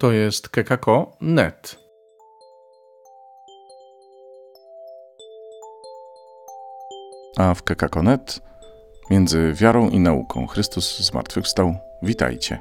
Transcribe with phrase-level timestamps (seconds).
[0.00, 1.76] To jest kekako.net.
[7.36, 8.40] A w kekako.net
[9.10, 11.74] między wiarą i nauką Chrystus zmartwychwstał.
[12.02, 12.58] Witajcie.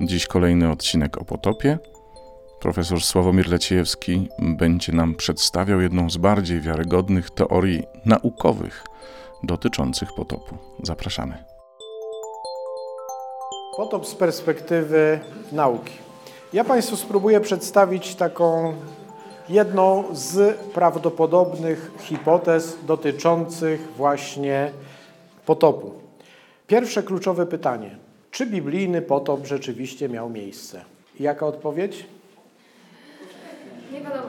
[0.00, 1.78] Dziś kolejny odcinek o potopie.
[2.60, 8.84] Profesor Sławomir Leciejewski będzie nam przedstawiał jedną z bardziej wiarygodnych teorii naukowych
[9.42, 10.56] dotyczących potopu.
[10.82, 11.44] Zapraszamy.
[13.76, 15.20] Potop z perspektywy
[15.52, 15.92] nauki.
[16.52, 18.74] Ja Państwu spróbuję przedstawić taką
[19.48, 24.70] jedną z prawdopodobnych hipotez dotyczących właśnie
[25.46, 25.92] potopu.
[26.66, 27.96] Pierwsze kluczowe pytanie.
[28.30, 30.84] Czy biblijny potop rzeczywiście miał miejsce?
[31.20, 32.17] Jaka odpowiedź?
[33.92, 34.28] Nie wiadomo.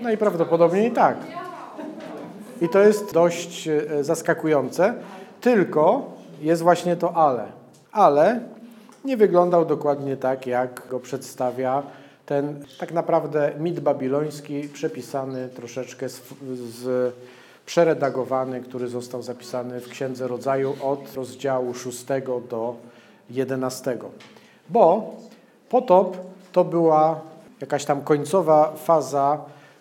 [0.00, 1.16] Najprawdopodobniej tak.
[2.62, 4.94] I to jest dość e, zaskakujące,
[5.40, 7.46] tylko jest właśnie to ale.
[7.92, 8.40] Ale
[9.04, 11.82] nie wyglądał dokładnie tak, jak go przedstawia
[12.26, 16.22] ten tak naprawdę mit babiloński, przepisany troszeczkę z,
[16.68, 17.14] z
[17.66, 22.04] przeredagowany, który został zapisany w Księdze Rodzaju od rozdziału 6
[22.50, 22.74] do
[23.30, 23.98] 11.
[24.68, 25.14] Bo
[25.68, 26.16] potop
[26.52, 27.20] to była
[27.60, 29.38] jakaś tam końcowa faza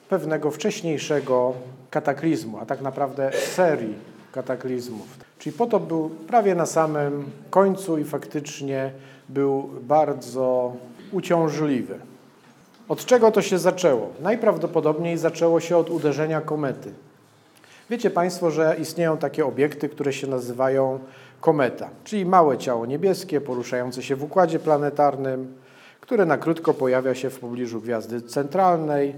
[0.09, 1.53] pewnego wcześniejszego
[1.89, 3.95] kataklizmu, a tak naprawdę serii
[4.31, 5.07] kataklizmów.
[5.39, 8.91] Czyli potop był prawie na samym końcu i faktycznie
[9.29, 10.73] był bardzo
[11.11, 11.99] uciążliwy.
[12.89, 14.09] Od czego to się zaczęło?
[14.19, 16.93] Najprawdopodobniej zaczęło się od uderzenia komety.
[17.89, 20.99] Wiecie Państwo, że istnieją takie obiekty, które się nazywają
[21.41, 25.55] kometa, czyli małe ciało niebieskie poruszające się w układzie planetarnym,
[26.05, 29.13] które na krótko pojawia się w pobliżu gwiazdy centralnej.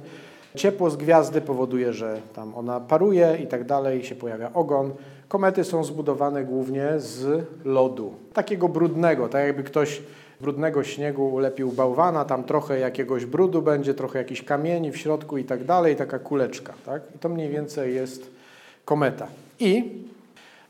[0.56, 4.92] Ciepło z gwiazdy powoduje, że tam ona paruje i tak dalej, się pojawia ogon.
[5.28, 10.02] Komety są zbudowane głównie z lodu, takiego brudnego, tak jakby ktoś
[10.42, 15.44] brudnego śniegu ulepił bałwana, tam trochę jakiegoś brudu będzie, trochę jakichś kamieni w środku i
[15.44, 16.74] tak dalej, taka kuleczka.
[16.86, 17.02] Tak?
[17.16, 18.32] I to mniej więcej jest
[18.86, 19.28] kometa.
[19.60, 19.92] I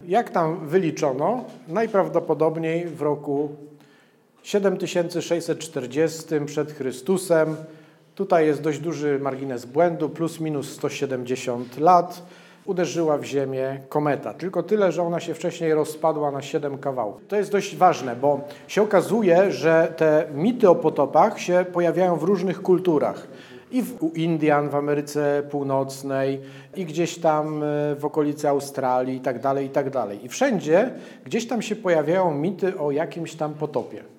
[0.08, 3.50] jak tam wyliczono, najprawdopodobniej w roku
[4.47, 7.56] 7640 przed Chrystusem,
[8.16, 12.22] tutaj jest dość duży margines błędu, plus minus 170 lat,
[12.66, 14.34] uderzyła w Ziemię kometa.
[14.34, 17.28] Tylko tyle, że ona się wcześniej rozpadła na 7 kawałków.
[17.28, 22.24] To jest dość ważne, bo się okazuje, że te mity o potopach się pojawiają w
[22.24, 23.28] różnych kulturach
[23.72, 26.41] i w, u Indian w Ameryce Północnej,
[26.75, 30.25] i gdzieś tam e, w okolicy Australii i tak dalej, i tak dalej.
[30.25, 30.91] I wszędzie
[31.25, 34.17] gdzieś tam się pojawiają mity o jakimś tam potopie.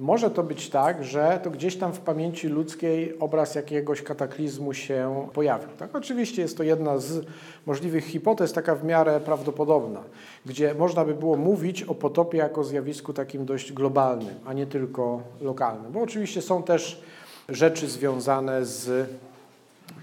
[0.00, 5.28] Może to być tak, że to gdzieś tam w pamięci ludzkiej obraz jakiegoś kataklizmu się
[5.32, 5.68] pojawił.
[5.78, 5.96] Tak?
[5.96, 7.26] Oczywiście jest to jedna z
[7.66, 10.00] możliwych hipotez, taka w miarę prawdopodobna,
[10.46, 15.22] gdzie można by było mówić o potopie jako zjawisku takim dość globalnym, a nie tylko
[15.40, 15.92] lokalnym.
[15.92, 17.02] Bo oczywiście są też
[17.48, 19.08] rzeczy związane z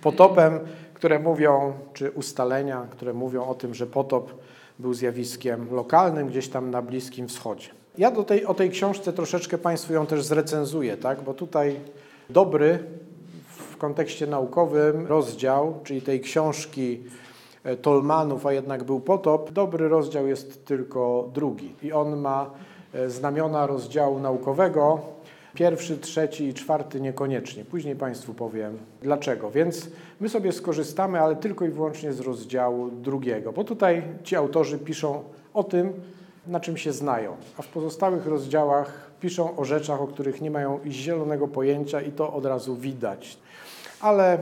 [0.02, 0.60] potopem,
[0.94, 4.32] które mówią, czy ustalenia, które mówią o tym, że potop
[4.80, 7.70] był zjawiskiem lokalnym gdzieś tam na Bliskim Wschodzie.
[7.98, 11.22] Ja do tej, o tej książce troszeczkę Państwu ją też zrecenzuję, tak?
[11.22, 11.80] bo tutaj
[12.30, 12.80] dobry
[13.48, 17.04] w kontekście naukowym rozdział, czyli tej książki
[17.64, 22.50] e, Tolmanów, a jednak był potop, dobry rozdział jest tylko drugi i on ma
[22.94, 25.00] e, znamiona rozdziału naukowego,
[25.58, 27.66] Pierwszy, trzeci i czwarty niekoniecznie.
[27.66, 29.52] Później Państwu powiem dlaczego.
[29.52, 34.80] Więc my sobie skorzystamy, ale tylko i wyłącznie z rozdziału drugiego, bo tutaj ci autorzy
[34.80, 35.94] piszą o tym,
[36.48, 40.80] na czym się znają, a w pozostałych rozdziałach piszą o rzeczach, o których nie mają
[40.88, 43.38] zielonego pojęcia i to od razu widać.
[44.02, 44.38] Ale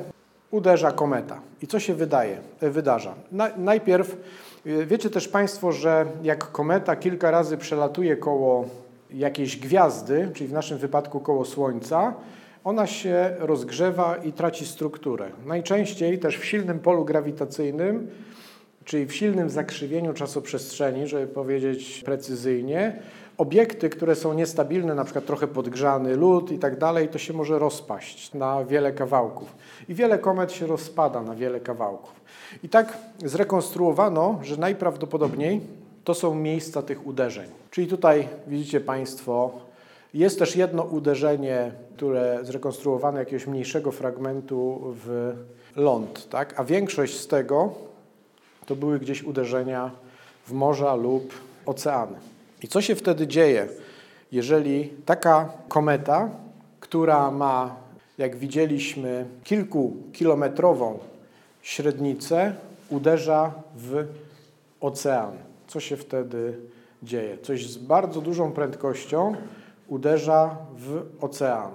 [0.51, 1.39] uderza kometa.
[1.61, 3.13] I co się wydaje, wydarza?
[3.31, 4.17] Na, najpierw
[4.65, 8.65] wiecie też Państwo, że jak kometa kilka razy przelatuje koło
[9.13, 12.13] jakiejś gwiazdy, czyli w naszym wypadku koło Słońca,
[12.63, 15.29] ona się rozgrzewa i traci strukturę.
[15.45, 18.07] Najczęściej też w silnym polu grawitacyjnym,
[18.85, 22.99] czyli w silnym zakrzywieniu czasoprzestrzeni, żeby powiedzieć precyzyjnie,
[23.37, 27.59] obiekty, które są niestabilne, na przykład trochę podgrzany lód i tak dalej, to się może
[27.59, 29.55] rozpaść na wiele kawałków.
[29.89, 32.13] I wiele komet się rozpada na wiele kawałków.
[32.63, 35.61] I tak zrekonstruowano, że najprawdopodobniej
[36.03, 37.49] to są miejsca tych uderzeń.
[37.71, 39.51] Czyli tutaj widzicie Państwo,
[40.13, 45.33] jest też jedno uderzenie, które zrekonstruowane jakiegoś mniejszego fragmentu w
[45.75, 46.59] ląd, tak?
[46.59, 47.73] a większość z tego
[48.65, 49.91] to były gdzieś uderzenia
[50.47, 51.33] w morza lub
[51.65, 52.17] oceany.
[52.63, 53.67] I co się wtedy dzieje,
[54.31, 56.29] jeżeli taka kometa,
[56.79, 57.75] która ma,
[58.17, 60.99] jak widzieliśmy, kilkukilometrową
[61.61, 62.55] średnicę,
[62.89, 64.05] uderza w
[64.81, 65.31] ocean.
[65.67, 66.57] Co się wtedy
[67.03, 67.37] dzieje?
[67.37, 69.35] Coś z bardzo dużą prędkością
[69.87, 71.71] uderza w ocean.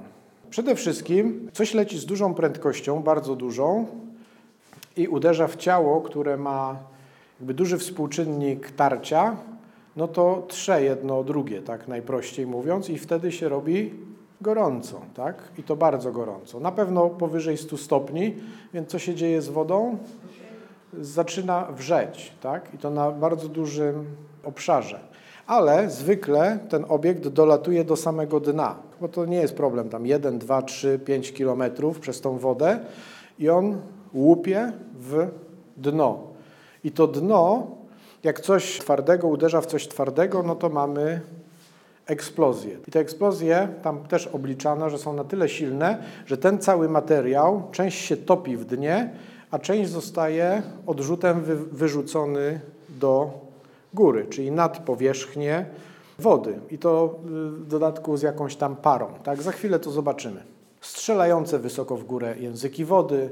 [0.50, 3.86] Przede wszystkim coś leci z dużą prędkością, bardzo dużą
[4.96, 6.76] i uderza w ciało, które ma
[7.40, 9.36] jakby duży współczynnik tarcia,
[9.96, 13.94] no to trze jedno drugie, tak najprościej mówiąc, i wtedy się robi
[14.40, 15.42] gorąco, tak?
[15.58, 16.60] I to bardzo gorąco.
[16.60, 18.34] Na pewno powyżej 100 stopni,
[18.74, 19.98] więc co się dzieje z wodą?
[21.00, 22.74] Zaczyna wrzeć, tak?
[22.74, 24.04] I to na bardzo dużym
[24.44, 25.00] obszarze.
[25.46, 30.38] Ale zwykle ten obiekt dolatuje do samego dna, bo to nie jest problem, tam 1,
[30.38, 32.78] 2, 3, 5 kilometrów przez tą wodę
[33.38, 33.80] i on
[34.14, 35.28] łupie w
[35.76, 36.18] dno.
[36.84, 37.66] I to dno,
[38.22, 41.20] jak coś twardego uderza w coś twardego, no to mamy
[42.06, 42.76] eksplozje.
[42.88, 47.62] I te eksplozje, tam też obliczano, że są na tyle silne, że ten cały materiał,
[47.72, 49.10] część się topi w dnie,
[49.50, 53.30] a część zostaje odrzutem wy, wyrzucony do
[53.94, 55.66] góry, czyli nad powierzchnię
[56.18, 56.58] wody.
[56.70, 59.06] I to w dodatku z jakąś tam parą.
[59.22, 59.42] Tak?
[59.42, 60.42] Za chwilę to zobaczymy.
[60.80, 63.30] Strzelające wysoko w górę języki wody,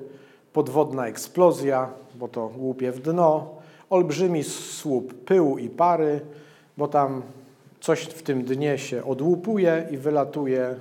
[0.58, 3.55] podwodna eksplozja, bo to łupie w dno,
[3.90, 6.20] olbrzymi słup pyłu i pary,
[6.76, 7.22] bo tam
[7.81, 10.75] coś w tym dnie się odłupuje i wylatuje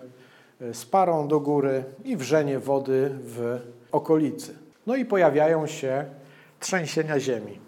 [0.61, 3.59] e, z parą do góry i wrzenie wody w
[3.91, 4.55] okolicy.
[4.87, 6.05] No i pojawiają się
[6.59, 7.59] trzęsienia ziemi.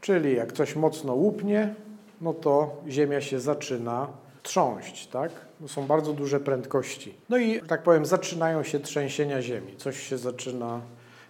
[0.00, 1.74] Czyli jak coś mocno łupnie,
[2.20, 4.08] no to ziemia się zaczyna
[4.42, 5.32] trząść, tak?
[5.60, 7.14] To są bardzo duże prędkości.
[7.28, 9.74] No i, tak powiem, zaczynają się trzęsienia ziemi.
[9.76, 10.80] Coś się zaczyna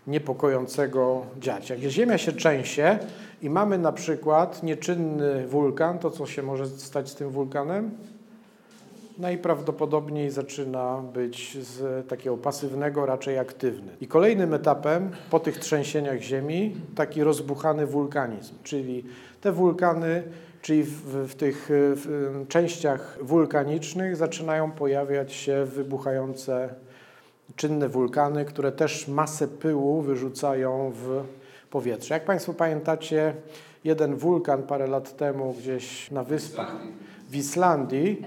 [0.07, 1.71] niepokojącego dziać.
[1.71, 2.99] Jak ziemia się trzęsie
[3.43, 7.91] i mamy na przykład nieczynny wulkan, to co się może stać z tym wulkanem?
[9.19, 13.93] Najprawdopodobniej zaczyna być z takiego pasywnego raczej aktywny.
[14.01, 19.05] I kolejnym etapem po tych trzęsieniach ziemi taki rozbuchany wulkanizm, czyli
[19.41, 20.23] te wulkany,
[20.63, 26.75] czyli w, w tych w częściach wulkanicznych zaczynają pojawiać się wybuchające
[27.57, 31.25] czynne wulkany, które też masę pyłu wyrzucają w
[31.71, 32.15] powietrze.
[32.15, 33.35] Jak Państwo pamiętacie,
[33.85, 36.77] jeden wulkan parę lat temu gdzieś na wyspach
[37.31, 38.23] w Islandii,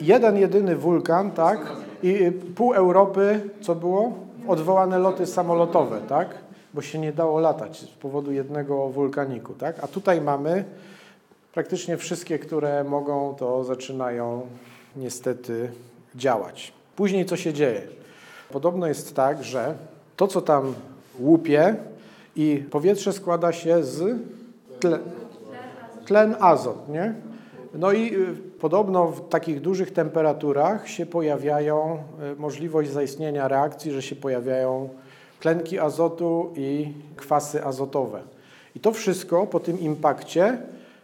[0.00, 1.72] jeden jedyny wulkan, tak,
[2.02, 4.12] i pół Europy, co było?
[4.48, 6.28] Odwołane loty samolotowe, tak,
[6.74, 10.64] bo się nie dało latać z powodu jednego wulkaniku, tak, a tutaj mamy
[11.54, 14.46] praktycznie wszystkie, które mogą, to zaczynają
[14.96, 15.70] niestety
[16.14, 16.72] działać.
[16.96, 17.82] Później co się dzieje?
[18.52, 19.74] Podobno jest tak, że
[20.16, 20.74] to, co tam
[21.18, 21.76] łupie
[22.36, 24.18] i powietrze składa się z
[24.80, 24.98] tle,
[26.06, 27.14] tlen azot, nie?
[27.74, 31.98] No i y, podobno w takich dużych temperaturach się pojawiają,
[32.32, 34.88] y, możliwość zaistnienia reakcji, że się pojawiają
[35.40, 38.22] tlenki azotu i kwasy azotowe.
[38.76, 40.58] I to wszystko po tym impakcie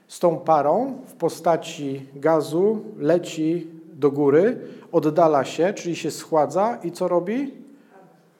[0.08, 4.58] z tą parą w postaci gazu leci do góry,
[4.92, 7.54] oddala się, czyli się schładza i co robi?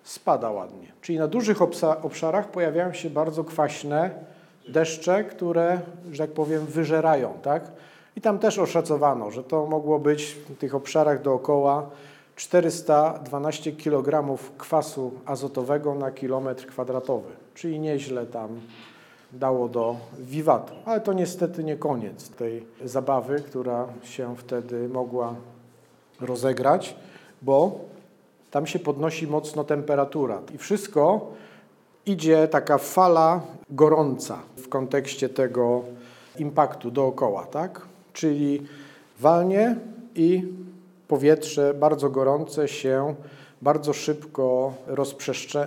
[0.03, 0.93] Spada ładnie.
[1.01, 1.63] Czyli na dużych
[2.03, 4.11] obszarach pojawiają się bardzo kwaśne
[4.69, 5.81] deszcze, które,
[6.13, 7.71] że tak powiem, wyżerają, tak?
[8.17, 11.91] I tam też oszacowano, że to mogło być w tych obszarach dookoła
[12.37, 18.61] 412 kg kwasu azotowego na kilometr kwadratowy, czyli nieźle tam
[19.33, 20.75] dało do wiwatu.
[20.85, 25.35] Ale to niestety nie koniec tej zabawy, która się wtedy mogła
[26.21, 26.97] rozegrać,
[27.43, 27.81] bo
[28.51, 31.33] tam się podnosi mocno temperatura i wszystko
[32.07, 35.83] idzie taka fala gorąca w kontekście tego
[36.39, 37.81] impaktu dookoła, tak?
[38.13, 38.63] Czyli
[39.19, 39.77] walnie
[40.15, 40.53] i
[41.09, 43.15] powietrze bardzo gorące się
[43.63, 44.75] bardzo szybko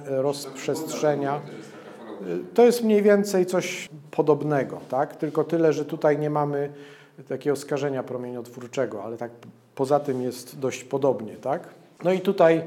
[0.10, 1.42] rozprzestrzenia.
[2.54, 5.16] To jest mniej więcej coś podobnego, tak?
[5.16, 6.72] Tylko tyle, że tutaj nie mamy
[7.28, 9.32] takiego skażenia promieniotwórczego, ale tak
[9.80, 11.68] poza tym jest dość podobnie, tak?
[12.04, 12.64] No i tutaj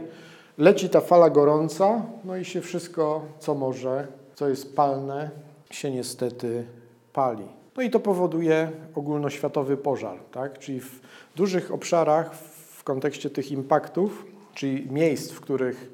[0.59, 5.31] leci ta fala gorąca, no i się wszystko, co może, co jest palne,
[5.71, 6.65] się niestety
[7.13, 7.45] pali.
[7.77, 10.59] No i to powoduje ogólnoświatowy pożar, tak?
[10.59, 11.01] Czyli w
[11.37, 12.35] dużych obszarach
[12.77, 15.91] w kontekście tych impaktów, czyli miejsc, w których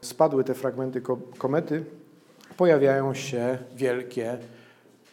[0.00, 1.02] spadły te fragmenty
[1.38, 1.84] komety,
[2.56, 4.38] pojawiają się wielkie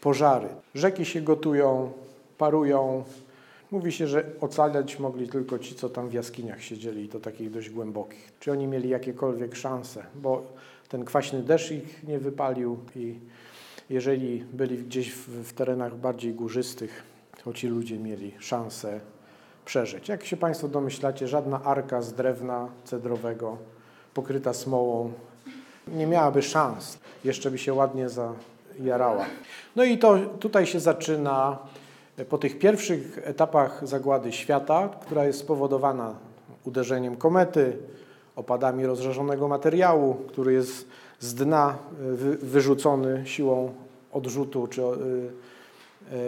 [0.01, 0.47] pożary.
[0.75, 1.91] Rzeki się gotują,
[2.37, 3.03] parują.
[3.73, 7.51] Mówi się, że ocalać mogli tylko ci, co tam w jaskiniach siedzieli, i to takich
[7.51, 8.31] dość głębokich.
[8.39, 10.43] Czy oni mieli jakiekolwiek szanse, bo
[10.89, 13.19] ten kwaśny deszcz ich nie wypalił i
[13.89, 17.03] jeżeli byli gdzieś w, w terenach bardziej górzystych,
[17.43, 18.99] to ci ludzie mieli szansę
[19.65, 20.09] przeżyć.
[20.09, 23.57] Jak się Państwo domyślacie, żadna arka z drewna cedrowego
[24.13, 25.13] pokryta smołą
[25.87, 26.99] nie miałaby szans.
[27.23, 28.33] Jeszcze by się ładnie za,
[28.79, 29.25] jarała.
[29.75, 31.59] No i to tutaj się zaczyna
[32.29, 36.15] po tych pierwszych etapach zagłady świata, która jest spowodowana
[36.65, 37.77] uderzeniem komety,
[38.35, 40.87] opadami rozżarzonego materiału, który jest
[41.19, 41.77] z dna
[42.41, 43.73] wyrzucony siłą
[44.11, 44.81] odrzutu czy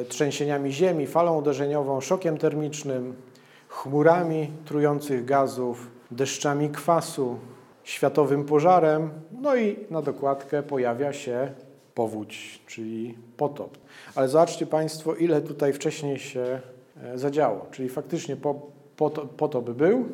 [0.10, 3.14] trzęsieniami ziemi, falą uderzeniową, szokiem termicznym,
[3.68, 7.38] chmurami trujących gazów, deszczami kwasu,
[7.84, 9.10] światowym pożarem,
[9.42, 11.52] no i na dokładkę pojawia się
[11.96, 13.78] powódź, czyli potop.
[14.16, 16.62] Ale zobaczcie Państwo, ile tutaj wcześniej się
[17.04, 17.66] e, zadziało.
[17.72, 18.38] Czyli faktycznie
[19.38, 20.06] potop był,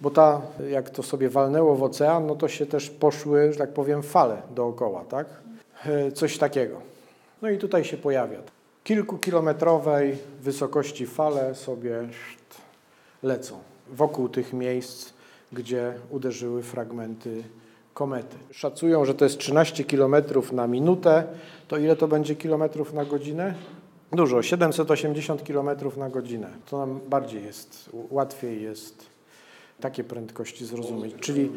[0.00, 3.72] bo ta, jak to sobie walnęło w ocean, no to się też poszły, że tak
[3.72, 5.26] powiem, fale dookoła, tak?
[5.86, 6.80] E, coś takiego.
[7.42, 8.38] No i tutaj się pojawia.
[8.84, 12.08] Kilkukilometrowej wysokości fale sobie
[13.22, 13.58] lecą
[13.90, 15.12] wokół tych miejsc,
[15.52, 17.44] gdzie uderzyły fragmenty
[17.94, 18.36] komety.
[18.50, 20.14] Szacują, że to jest 13 km
[20.52, 21.24] na minutę.
[21.68, 23.54] To ile to będzie kilometrów na godzinę?
[24.12, 26.50] Dużo, 780 km na godzinę.
[26.70, 29.14] To nam bardziej jest, łatwiej jest
[29.80, 31.14] takie prędkości zrozumieć.
[31.20, 31.50] Czyli,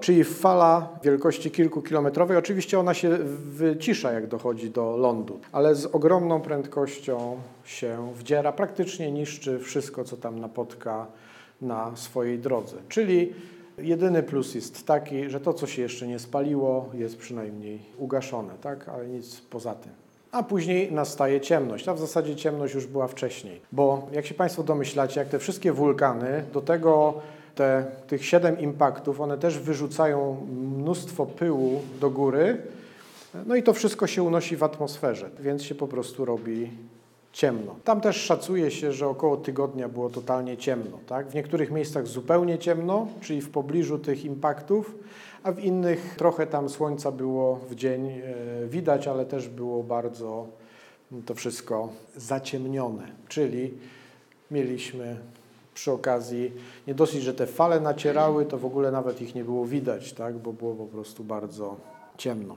[0.00, 3.18] czyli fala wielkości kilkukilometrowej, oczywiście ona się
[3.50, 10.16] wycisza, jak dochodzi do lądu, ale z ogromną prędkością się wdziera, praktycznie niszczy wszystko, co
[10.16, 11.06] tam napotka
[11.60, 12.76] na swojej drodze.
[12.88, 13.32] Czyli
[13.78, 18.88] jedyny plus jest taki, że to, co się jeszcze nie spaliło, jest przynajmniej ugaszone, tak?
[18.88, 19.92] ale nic poza tym.
[20.32, 21.88] A później nastaje ciemność.
[21.88, 25.72] A w zasadzie ciemność już była wcześniej, bo jak się Państwo domyślacie, jak te wszystkie
[25.72, 27.14] wulkany, do tego
[27.54, 30.46] te, tych siedem impaktów, one też wyrzucają
[30.78, 32.62] mnóstwo pyłu do góry,
[33.46, 36.70] no i to wszystko się unosi w atmosferze, więc się po prostu robi
[37.34, 37.76] ciemno.
[37.84, 40.98] Tam też szacuje się, że około tygodnia było totalnie ciemno.
[41.06, 41.28] Tak?
[41.28, 44.94] W niektórych miejscach zupełnie ciemno, czyli w pobliżu tych impaktów,
[45.42, 48.22] a w innych trochę tam słońca było w dzień e,
[48.66, 50.46] widać, ale też było bardzo
[51.26, 53.08] to wszystko zaciemnione.
[53.28, 53.74] Czyli
[54.50, 55.16] mieliśmy
[55.74, 56.52] przy okazji
[56.86, 60.34] nie dosyć, że te fale nacierały, to w ogóle nawet ich nie było widać, tak?
[60.34, 61.76] bo było po prostu bardzo
[62.18, 62.56] ciemno.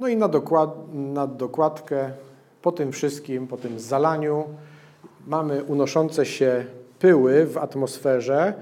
[0.00, 2.12] No i na, dokład, na dokładkę
[2.62, 4.44] po tym wszystkim, po tym zalaniu
[5.26, 6.64] mamy unoszące się
[6.98, 8.54] pyły w atmosferze.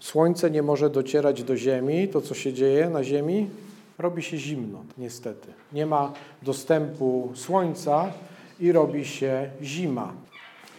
[0.00, 2.08] Słońce nie może docierać do Ziemi.
[2.08, 3.50] To, co się dzieje na Ziemi,
[3.98, 5.48] robi się zimno, niestety.
[5.72, 6.12] Nie ma
[6.42, 8.12] dostępu słońca
[8.60, 10.12] i robi się zima.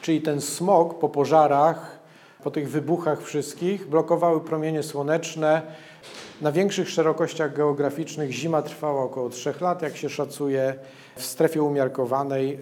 [0.01, 1.99] Czyli ten smog po pożarach,
[2.43, 5.61] po tych wybuchach wszystkich blokowały promienie słoneczne.
[6.41, 10.75] Na większych szerokościach geograficznych zima trwała około 3 lat, jak się szacuje.
[11.15, 12.59] W strefie umiarkowanej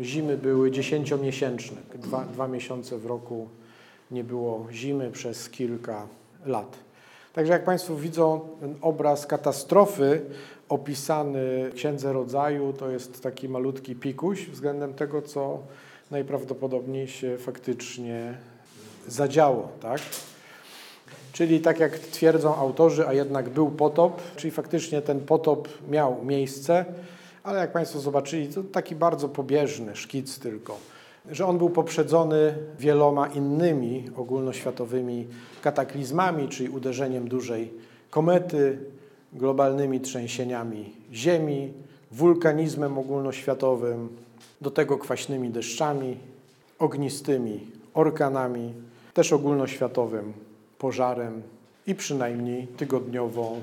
[0.00, 1.76] zimy były dziesięciomiesięczne.
[1.94, 3.48] Dwa, dwa miesiące w roku
[4.10, 6.06] nie było zimy przez kilka
[6.46, 6.76] lat.
[7.32, 8.40] Także jak Państwo widzą,
[8.80, 10.20] obraz katastrofy
[10.68, 15.58] opisany w Księdze Rodzaju to jest taki malutki pikuś względem tego, co
[16.10, 18.34] najprawdopodobniej się faktycznie
[19.08, 19.68] zadziało.
[19.80, 20.00] Tak?
[21.38, 26.84] Czyli tak jak twierdzą autorzy, a jednak był potop, czyli faktycznie ten potop miał miejsce,
[27.42, 30.76] ale jak Państwo zobaczyli, to taki bardzo pobieżny szkic tylko,
[31.30, 35.26] że on był poprzedzony wieloma innymi ogólnoświatowymi
[35.62, 37.72] kataklizmami, czyli uderzeniem dużej
[38.10, 38.78] komety,
[39.32, 41.72] globalnymi trzęsieniami ziemi,
[42.10, 44.08] wulkanizmem ogólnoświatowym,
[44.60, 46.16] do tego kwaśnymi deszczami,
[46.78, 48.74] ognistymi orkanami,
[49.14, 50.47] też ogólnoświatowym
[50.78, 51.42] pożarem
[51.86, 53.60] i przynajmniej tygodniową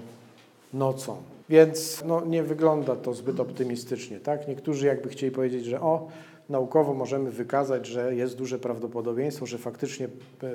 [0.73, 1.17] nocą.
[1.49, 4.19] Więc no, nie wygląda to zbyt optymistycznie.
[4.19, 4.47] Tak?
[4.47, 6.07] Niektórzy jakby chcieli powiedzieć, że o,
[6.49, 10.07] naukowo możemy wykazać, że jest duże prawdopodobieństwo, że faktycznie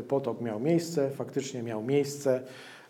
[0.09, 2.43] potop miał miejsce, faktycznie miał miejsce,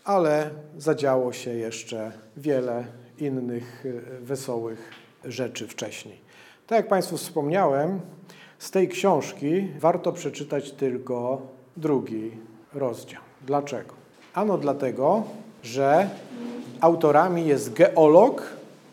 [0.05, 2.85] ale zadziało się jeszcze wiele
[3.19, 4.91] innych e, wesołych
[5.25, 6.17] rzeczy wcześniej.
[6.67, 8.01] Tak jak Państwu wspomniałem,
[8.59, 11.43] z tej książki warto przeczytać tylko
[11.77, 12.31] drugi
[12.75, 13.21] rozdział.
[13.47, 13.95] Dlaczego?
[14.35, 15.23] Ano dlatego,
[15.63, 16.09] że
[16.81, 18.43] autorami jest geolog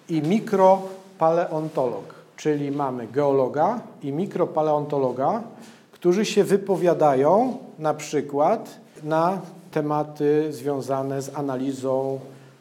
[0.09, 5.43] i mikropaleontolog, czyli mamy geologa i mikropaleontologa,
[5.91, 9.41] którzy się wypowiadają na przykład na
[9.71, 12.19] tematy związane z analizą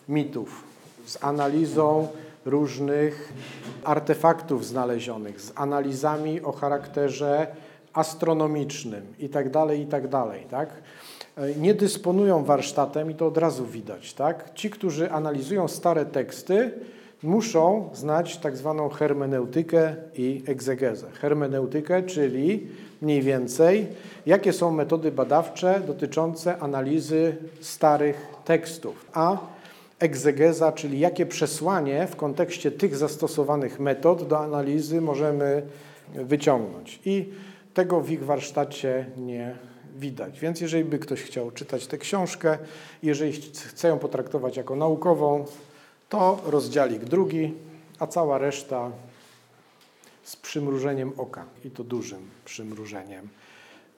[0.09, 0.65] mitów,
[1.07, 2.09] z analizą
[2.45, 3.33] różnych
[3.85, 7.47] artefaktów znalezionych, z analizami o charakterze
[7.93, 10.69] astronomicznym itd., tak itd., tak, tak?
[11.57, 14.55] Nie dysponują warsztatem i to od razu widać, tak?
[14.55, 16.71] Ci, którzy analizują stare teksty,
[17.23, 21.11] muszą znać tak zwaną hermeneutykę i egzegezę.
[21.11, 22.67] Hermeneutykę, czyli
[23.03, 23.87] mniej więcej,
[24.27, 29.39] jakie są metody badawcze dotyczące analizy starych tekstów, a
[29.99, 35.63] egzegeza, czyli jakie przesłanie w kontekście tych zastosowanych metod do analizy możemy
[36.15, 37.01] wyciągnąć.
[37.05, 37.33] I
[37.75, 39.55] tego w ich warsztacie nie
[39.99, 40.41] widać.
[40.41, 42.59] Więc jeżeli by ktoś chciał czytać tę książkę,
[43.03, 45.45] jeżeli chce ją potraktować jako naukową,
[46.09, 47.55] to rozdziałik drugi,
[47.99, 48.91] a cała reszta
[50.23, 53.29] z przymrużeniem oka i to dużym przymrużeniem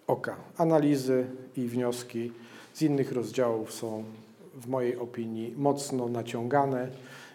[0.07, 0.37] oka.
[0.57, 1.27] Analizy
[1.57, 2.33] i wnioski
[2.75, 4.05] z innych rozdziałów są
[4.55, 6.89] w mojej opinii mocno naciągane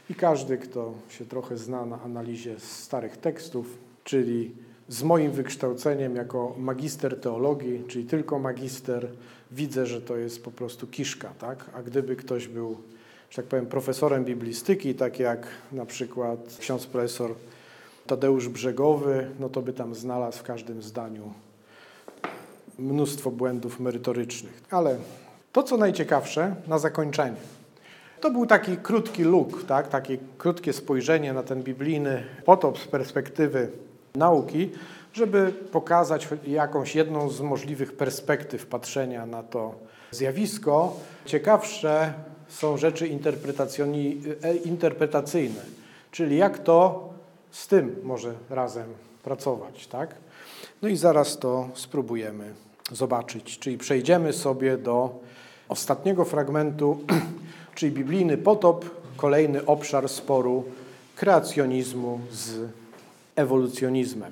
[0.10, 4.52] i każdy, kto się trochę zna na analizie starych tekstów, czyli
[4.90, 9.08] z moim wykształceniem jako magister teologii, czyli tylko magister,
[9.52, 11.66] widzę, że to jest po prostu kiszka, tak?
[11.74, 12.78] A gdyby ktoś był,
[13.30, 17.32] że tak powiem, profesorem biblistyki, tak jak na przykład ksiądz profesor
[18.08, 21.34] Tadeusz Brzegowy, no to by tam znalazł w każdym zdaniu
[22.80, 24.64] mnóstwo błędów merytorycznych.
[24.70, 24.98] Ale
[25.52, 27.36] to, co najciekawsze na zakończenie,
[28.22, 29.88] to był taki krótki look, tak?
[29.88, 33.72] takie krótkie spojrzenie na ten biblijny potop z perspektywy
[34.16, 34.70] nauki,
[35.14, 39.76] żeby pokazać jakąś jedną z możliwych perspektyw patrzenia na to
[40.12, 40.96] zjawisko.
[41.26, 42.14] Ciekawsze
[42.48, 45.62] są rzeczy e, interpretacyjne,
[46.12, 47.10] czyli jak to
[47.52, 48.88] z tym może razem
[49.24, 50.16] pracować, tak?
[50.82, 52.54] No i zaraz to spróbujemy
[52.92, 55.20] zobaczyć, czyli przejdziemy sobie do
[55.70, 57.00] ostatniego fragmentu,
[57.76, 58.86] czyli biblijny potop,
[59.18, 60.64] kolejny obszar sporu
[61.16, 62.83] kreacjonizmu z
[63.36, 64.32] ewolucjonizmem.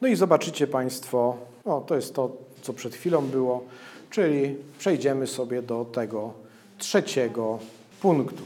[0.00, 3.64] No i zobaczycie Państwo, o, to jest to, co przed chwilą było,
[4.10, 6.32] czyli przejdziemy sobie do tego
[6.78, 7.58] trzeciego
[8.00, 8.42] punktu.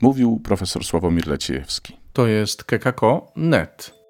[0.00, 1.96] Mówił profesor Sławomir Leciejewski.
[2.12, 4.02] To jest kekako.net.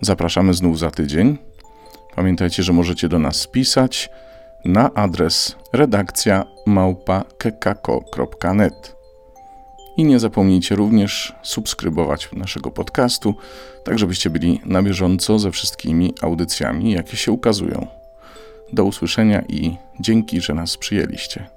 [0.00, 1.38] Zapraszamy znów za tydzień.
[2.14, 4.10] Pamiętajcie, że możecie do nas pisać
[4.64, 8.95] na adres redakcja małpa.kekako.net.
[9.96, 13.34] I nie zapomnijcie również subskrybować naszego podcastu,
[13.84, 17.86] tak żebyście byli na bieżąco ze wszystkimi audycjami, jakie się ukazują.
[18.72, 21.55] Do usłyszenia i dzięki, że nas przyjęliście.